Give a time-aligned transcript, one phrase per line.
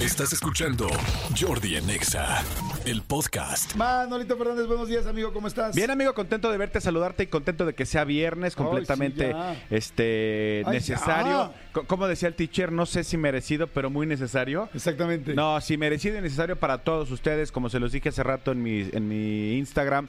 [0.00, 0.88] Estás escuchando
[1.38, 2.42] Jordi en Exa,
[2.86, 3.74] el podcast.
[3.76, 5.74] Manolito Fernández, buenos días, amigo, ¿cómo estás?
[5.76, 10.62] Bien, amigo, contento de verte, saludarte y contento de que sea viernes completamente sí, este
[10.66, 11.52] Ay, necesario.
[11.72, 14.70] Co- Como decía el teacher, no sé si merecido, pero muy necesario.
[14.74, 15.34] Exactamente.
[15.34, 18.62] No, sí, merecido y necesario para todos ustedes, como se los dije hace rato en
[18.62, 20.08] mi, en mi Instagram.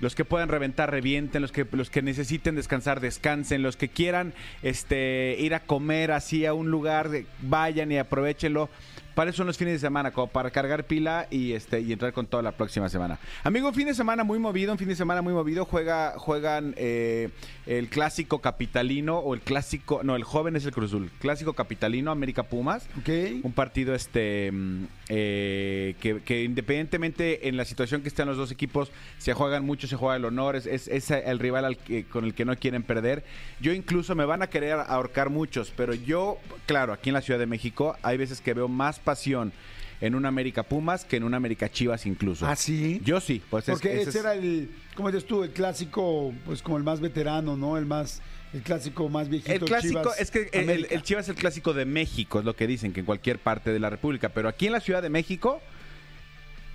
[0.00, 4.34] Los que puedan reventar, revienten, los que, los que necesiten descansar, descansen, los que quieran
[4.64, 7.08] este, ir a comer así a un lugar,
[7.40, 8.68] vayan y aprovechenlo.
[9.14, 12.12] Para eso son los fines de semana, como para cargar pila y este y entrar
[12.12, 13.18] con toda la próxima semana.
[13.44, 15.64] Amigo, fin de semana muy movido, un fin de semana muy movido.
[15.64, 17.30] Juega, juegan eh,
[17.66, 21.10] el clásico capitalino o el clásico, no, el joven es el Cruz Azul.
[21.20, 22.88] Clásico capitalino, América Pumas.
[22.98, 23.08] Ok.
[23.42, 28.50] Un partido este mm, eh, que, que independientemente en la situación que están los dos
[28.50, 32.04] equipos, se juegan mucho, se juega el honor, es, es- es el rival al que-
[32.04, 33.24] con el que no quieren perder.
[33.60, 37.38] Yo incluso me van a querer ahorcar muchos, pero yo, claro, aquí en la Ciudad
[37.38, 39.52] de México hay veces que veo más pasión
[40.00, 42.46] en un América Pumas que en un América Chivas incluso.
[42.46, 43.00] ¿Ah, sí?
[43.04, 45.44] Yo sí, pues es- Porque ese ese es- era el, ¿cómo dices tú?
[45.44, 47.76] El clásico, pues como el más veterano, ¿no?
[47.78, 48.20] El más,
[48.52, 49.52] el clásico más viejito.
[49.52, 50.94] El clásico, Chivas, es que el, América.
[50.94, 53.72] el Chivas es el clásico de México, es lo que dicen, que en cualquier parte
[53.72, 54.28] de la República.
[54.30, 55.60] Pero aquí en la Ciudad de México,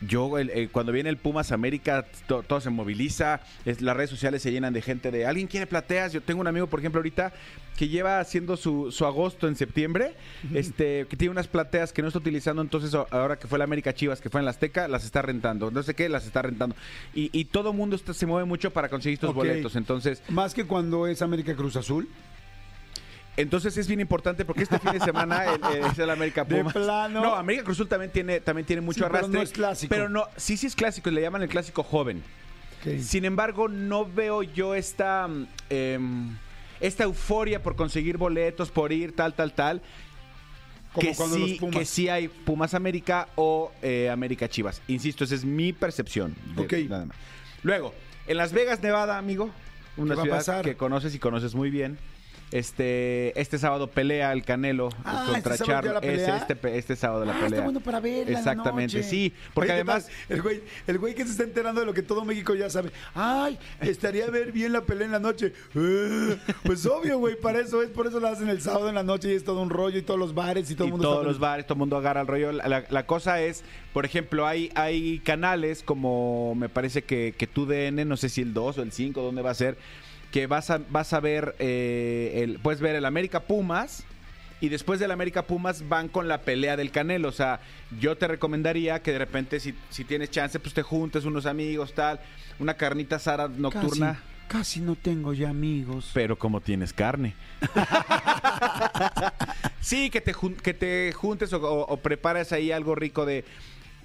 [0.00, 4.10] yo el- el- cuando viene el Pumas América, to- todo se moviliza, es- las redes
[4.10, 6.12] sociales se llenan de gente de, ¿alguien quiere plateas?
[6.12, 7.32] Yo tengo un amigo, por ejemplo, ahorita,
[7.76, 10.14] que lleva haciendo su, su agosto en septiembre,
[10.52, 13.94] este que tiene unas plateas que no está utilizando, entonces ahora que fue la América
[13.94, 15.70] Chivas, que fue en la Azteca, las está rentando.
[15.70, 16.74] No sé qué, las está rentando.
[17.14, 19.76] Y, y todo mundo está- se mueve mucho para conseguir estos boletos.
[19.76, 22.08] Entonces, Más que cuando es América Cruz Azul.
[23.38, 26.72] Entonces es bien importante porque este fin de semana el- es el América De Pumas.
[26.74, 27.22] plano.
[27.22, 29.36] No, América Cruz Azul también tiene, también tiene mucho Sí, pero arrastre.
[29.38, 29.88] no es clásico.
[29.94, 32.22] Pero no, sí, sí es clásico, le llaman el clásico joven.
[33.00, 35.28] Sin embargo, no veo yo esta,
[35.70, 36.36] em,
[36.80, 39.82] esta euforia por conseguir boletos, por ir, tal, tal, tal.
[40.92, 41.76] Como que, sí, los Pumas.
[41.76, 44.80] que sí hay Pumas América o eh, América Chivas.
[44.88, 46.34] Insisto, esa es mi percepción.
[46.56, 46.72] de- Ok.
[46.88, 47.16] nada más.
[47.62, 47.94] Luego,
[48.26, 49.50] en Las Vegas, Nevada, amigo,
[49.96, 51.98] una ¿Qué va a ciudad que conoces y conoces muy bien.
[52.50, 56.00] Este, este sábado pelea el Canelo Ah, contra ¿este Charlo.
[56.00, 56.36] Pelea?
[56.38, 57.48] Este, este sábado la Ah, pelea.
[57.48, 59.08] está bueno para verla en la Exactamente, noche.
[59.08, 59.34] sí.
[59.52, 60.08] Porque Oye, ¿qué además?
[60.30, 62.90] El güey, el güey que se está enterando de lo que todo México ya sabe.
[63.14, 65.52] Ay, estaría ver bien la pelea en la noche.
[65.74, 69.02] Eh, pues obvio, güey, para eso es, por eso la hacen el sábado en la
[69.02, 71.18] noche y es todo un rollo y todos los bares y todo el mundo todos
[71.18, 72.52] está los bares, todo el mundo agarra el rollo.
[72.52, 77.46] La, la- la cosa es, por ejemplo, hay, hay canales como me parece que, que
[77.46, 79.76] TUDN, no sé si el 2 o el 5, ¿dónde va a ser?
[80.30, 84.04] Que vas a, vas a ver, eh, el, puedes ver el América Pumas.
[84.60, 87.28] Y después del América Pumas van con la pelea del Canelo.
[87.28, 87.60] O sea,
[88.00, 91.94] yo te recomendaría que de repente, si, si tienes chance, pues te juntes unos amigos,
[91.94, 92.18] tal.
[92.58, 94.14] Una carnita asada nocturna.
[94.48, 96.10] Casi, casi no tengo ya amigos.
[96.12, 97.34] Pero como tienes carne.
[99.80, 103.44] sí, que te, jun- que te juntes o, o- o prepares ahí algo rico de...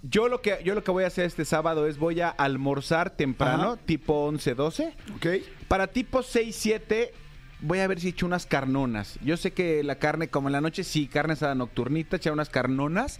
[0.03, 3.09] Yo lo, que, yo lo que voy a hacer este sábado es voy a almorzar
[3.09, 3.81] temprano, Ajá.
[3.85, 4.93] tipo 11, 12.
[5.15, 5.27] ¿Ok?
[5.69, 7.13] Para tipo 6, 7
[7.61, 9.17] voy a ver si echo unas carnonas.
[9.23, 12.49] Yo sé que la carne, como en la noche, sí, carne asada nocturnita, echar unas
[12.49, 13.19] carnonas.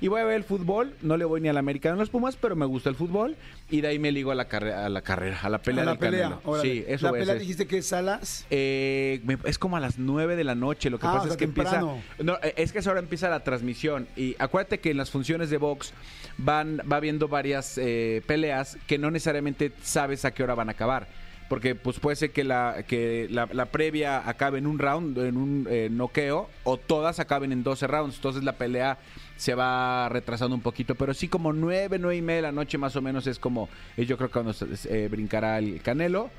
[0.00, 0.94] Y voy a ver el fútbol.
[1.02, 2.96] No le voy ni a la América ni a los Pumas, pero me gusta el
[2.96, 3.36] fútbol.
[3.70, 5.84] Y de ahí me ligo a la, carre- a la carrera, a la pelea A
[5.86, 6.38] la del pelea.
[6.44, 6.62] Canelo.
[6.62, 8.46] Sí, eso La a pelea dijiste que es Salas.
[8.50, 10.90] Eh, es como a las 9 de la noche.
[10.90, 11.94] Lo que Ah, pasa o sea, es que temprano.
[12.18, 12.22] empieza.
[12.22, 14.06] No, eh, es que a esa hora empieza la transmisión.
[14.16, 15.92] Y acuérdate que en las funciones de box
[16.38, 20.72] van, va viendo varias eh, peleas que no necesariamente sabes a qué hora van a
[20.72, 21.06] acabar.
[21.48, 25.66] Porque pues puede ser que la, que la, previa acabe en un round, en un
[25.70, 28.16] eh, noqueo, o todas acaben en 12 rounds.
[28.16, 28.98] Entonces la pelea
[29.36, 30.94] se va retrasando un poquito.
[30.94, 33.68] Pero sí como 9, 9 y media de la noche más o menos es como,
[33.96, 34.54] yo creo que cuando
[34.88, 36.30] eh, brincará el Canelo.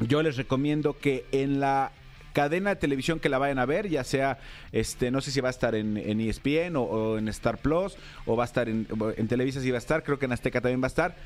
[0.00, 1.90] Yo les recomiendo que en la
[2.32, 4.38] cadena de televisión que la vayan a ver, ya sea,
[4.70, 7.96] este, no sé si va a estar en, en ESPN o, o en Star Plus,
[8.24, 8.86] o va a estar en,
[9.16, 11.16] en Televisa si va a estar, creo que en Azteca también va a estar.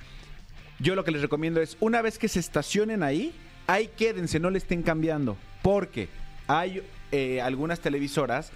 [0.78, 3.32] Yo lo que les recomiendo es, una vez que se estacionen ahí,
[3.66, 6.08] ahí quédense, no le estén cambiando, porque
[6.48, 8.50] hay eh, algunas televisoras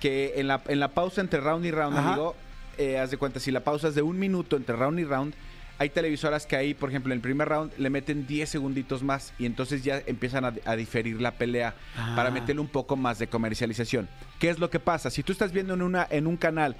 [0.00, 2.08] que en la, en la pausa entre round y round, Ajá.
[2.12, 2.34] amigo,
[2.78, 5.34] eh, haz de cuenta, si la pausa es de un minuto entre round y round,
[5.78, 9.32] hay televisoras que ahí, por ejemplo, en el primer round le meten 10 segunditos más
[9.38, 12.12] y entonces ya empiezan a, a diferir la pelea Ah.
[12.16, 14.08] para meterle un poco más de comercialización.
[14.38, 15.10] ¿Qué es lo que pasa?
[15.10, 16.76] Si tú estás viendo en, una, en un canal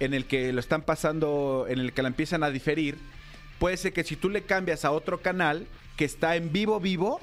[0.00, 2.98] en el que lo están pasando, en el que la empiezan a diferir,
[3.58, 5.66] puede ser que si tú le cambias a otro canal
[5.96, 7.20] que está en vivo, vivo,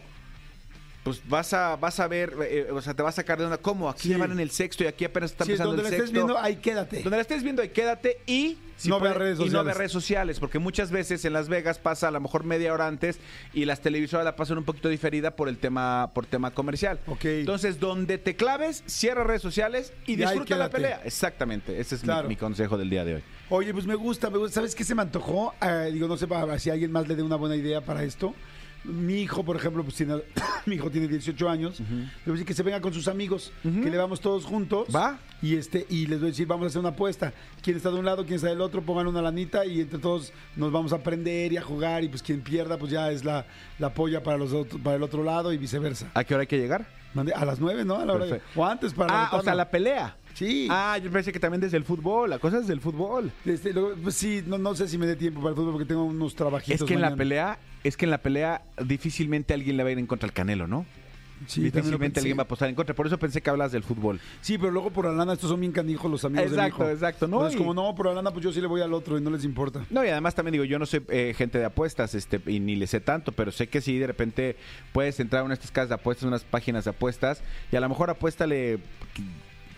[1.04, 3.58] pues vas a vas a ver, eh, o sea, te vas a sacar de onda.
[3.58, 3.90] ¿Cómo?
[3.90, 4.16] Aquí Sí.
[4.16, 6.38] van en el sexto y aquí apenas está Sí, empezando donde el la estés viendo,
[6.40, 7.02] ahí quédate.
[7.04, 9.66] Donde la estés viendo, ahí quédate y No veas redes y no sociales.
[9.66, 12.88] veas redes sociales, porque muchas veces en Las Vegas pasa a lo mejor media hora
[12.88, 13.20] antes
[13.54, 17.00] y las televisoras la pasan un poquito diferida por el tema por tema comercial.
[17.08, 17.26] Ok.
[17.26, 21.02] Entonces, donde te claves, cierra redes sociales y disfruta la pelea.
[21.04, 23.24] Exactamente, ese es mi- consejo del día de hoy.
[23.50, 24.56] Oye, pues me gusta, me gusta.
[24.56, 25.54] ¿Sabes qué se me antojó?
[25.62, 28.34] Eh, digo, no sé para- si alguien más le dé una buena idea para esto.
[28.84, 30.16] Mi hijo, por ejemplo, pues tiene,
[30.66, 31.80] mi hijo tiene 18 años.
[31.80, 34.88] Le voy a decir que se venga con sus amigos, que le vamos todos juntos.
[34.94, 35.20] Va.
[35.42, 37.34] Y este y les voy a decir, vamos a hacer una apuesta.
[37.62, 40.32] Quién está de un lado, quién está del otro, pongan una lanita y entre todos
[40.56, 42.04] nos vamos a aprender y a jugar.
[42.04, 43.46] Y pues quien pierda, pues ya es la,
[43.80, 44.52] la polla para, los
[44.84, 46.10] para el otro lado y viceversa.
[46.14, 46.86] ¿A qué hora hay que llegar?
[47.36, 47.98] A las 9, ¿no?
[48.00, 48.60] A la hora de- Perfecto.
[48.60, 50.18] o antes para Ah, o sea, la pelea.
[50.34, 50.68] Sí.
[50.72, 53.32] Ah, yo pensé que también desde el fútbol, la cosa es del fútbol.
[53.46, 55.86] Este, luego, pues sí, no, no sé si me dé tiempo para el fútbol porque
[55.86, 56.82] tengo unos trabajitos.
[56.82, 57.18] Es que en la mañana.
[57.18, 60.34] pelea, es que en la pelea difícilmente alguien le va a ir en contra al
[60.34, 60.86] Canelo, ¿no?
[61.48, 62.96] Sí, difícilmente alguien va a apostar en contra.
[62.96, 64.22] Por eso pensé que hablas del fútbol.
[64.40, 66.84] Sí, pero luego por la lana, estos son bien canijos los amigos de mi Exacto,
[66.86, 66.92] hijo.
[66.94, 67.38] exacto, ¿no?
[67.38, 69.22] Entonces, Y- como no, por la lana, pues yo sí le voy al otro y
[69.22, 69.86] no les importa.
[69.90, 72.78] No, y además también digo, yo no soy eh, gente de apuestas, este, y ni
[72.78, 74.56] le sé tanto, pero sé que si de repente
[74.94, 77.42] puedes entrar a una de estas casas de apuestas, unas páginas de apuestas,
[77.74, 78.80] y a lo mejor apuéstale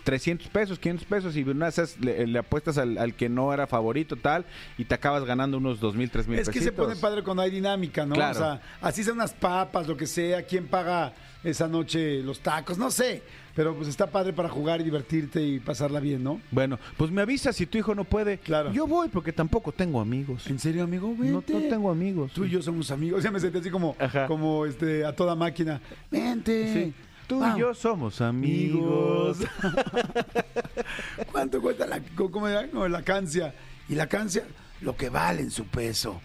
[0.06, 3.68] 300 pesos, 500 pesos, y una esas le, le apuestas al, al que no era
[3.68, 4.46] favorito, tal,
[4.78, 7.42] y te acabas ganando unos 2 mil, 3 mil Es que se pone padre cuando
[7.42, 8.13] hay dinámica, ¿no?
[8.13, 8.36] Claro.
[8.36, 11.13] O sea, así sean unas papas, lo que sea, quién paga
[11.44, 13.24] esa noche los tacos, no sé.
[13.56, 16.42] Pero pues está padre para jugar y divertirte y pasarla bien, ¿no?
[16.51, 18.38] Bueno, pues me avisas si tu hijo no puede.
[18.40, 18.74] Claro.
[18.74, 20.46] Yo voy porque tampoco tengo amigos.
[20.48, 21.16] ¿En serio, amigo?
[21.18, 21.69] No, no Vente.
[21.69, 22.34] tengo amigos.
[22.34, 23.24] Tú y yo somos amigos.
[23.25, 24.28] Ya me sentí así como, Ajá.
[24.28, 25.80] como este, a toda máquina.
[26.12, 26.74] Vente.
[26.74, 26.94] Sí.
[27.27, 27.57] Tú Vamos.
[27.57, 29.39] y yo somos amigos.
[31.31, 32.68] ¿Cuánto cuesta la, cómo era?
[32.69, 33.54] Como la cancia?
[33.89, 34.44] Y la cancia,
[34.81, 36.22] lo que vale en su peso.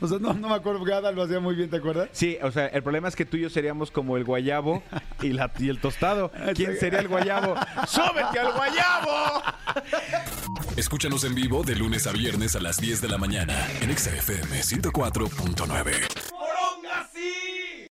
[0.00, 2.08] O sea, no, no me acuerdo porque Ada lo hacía muy bien, ¿te acuerdas?
[2.12, 4.82] Sí, o sea, el problema es que tú y yo seríamos como el guayabo
[5.22, 6.30] y, la, y el tostado.
[6.54, 7.54] ¿Quién sería el guayabo?
[7.86, 9.42] ¡Sóbete al guayabo!
[10.76, 14.10] Escúchanos en vivo de lunes a viernes a las 10 de la mañana en Exa
[14.14, 16.23] FM 104.9.